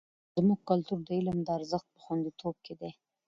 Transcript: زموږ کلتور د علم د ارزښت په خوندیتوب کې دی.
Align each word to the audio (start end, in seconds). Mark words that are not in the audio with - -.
زموږ 0.35 0.59
کلتور 0.69 0.99
د 1.03 1.09
علم 1.17 1.37
د 1.43 1.47
ارزښت 1.57 1.87
په 1.93 1.99
خوندیتوب 2.03 2.55
کې 2.65 2.73
دی. 2.79 2.91